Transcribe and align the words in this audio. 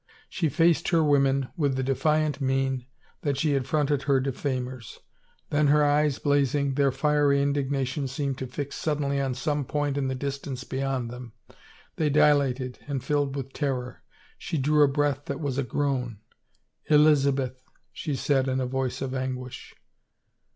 She 0.29 0.49
faced 0.49 0.87
her 0.89 1.03
women 1.03 1.49
with 1.55 1.75
the 1.75 1.83
de 1.83 1.93
fiant 1.93 2.41
mien 2.41 2.87
that 3.21 3.37
she 3.37 3.51
had 3.51 3.67
fronted 3.67 4.01
her 4.01 4.19
defamers; 4.19 4.97
then 5.51 5.67
her 5.67 5.85
eyes 5.85 6.17
blazing, 6.17 6.73
their 6.73 6.91
fiery 6.91 7.39
indignation 7.39 8.07
seemed 8.07 8.39
to 8.39 8.47
fix 8.47 8.75
sud 8.77 8.97
denly 8.97 9.23
on 9.23 9.35
some 9.35 9.63
point 9.63 9.99
in 9.99 10.07
the 10.07 10.15
distance 10.15 10.63
beyond 10.63 11.11
them; 11.11 11.33
they 11.97 12.09
dilated 12.09 12.79
and 12.87 13.03
filled 13.03 13.35
with 13.35 13.53
terror. 13.53 14.01
She 14.39 14.57
drew 14.57 14.81
a 14.81 14.87
breath 14.87 15.25
that 15.25 15.39
was 15.39 15.59
a 15.59 15.63
groan. 15.63 16.17
"Elisabeth," 16.89 17.61
she 17.93 18.15
said 18.15 18.47
in 18.47 18.59
a 18.59 18.65
voice 18.65 19.03
of 19.03 19.13
anguish. 19.13 19.75